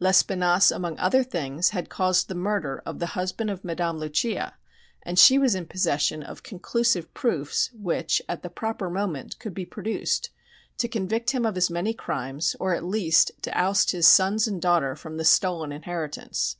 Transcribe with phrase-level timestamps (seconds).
[0.00, 4.54] Lespinasse, among other things, had caused the murder of the husband of Madame Luchia,
[5.04, 9.64] and she was in possession of conclusive proofs which, at the proper moment, could be
[9.64, 10.30] produced
[10.78, 14.60] to convict him of his many crimes, or at least to oust his sons and
[14.60, 16.56] daughter from the stolen inheritance.